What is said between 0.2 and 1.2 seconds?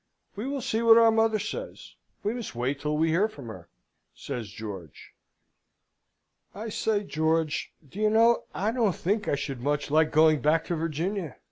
"We will see what our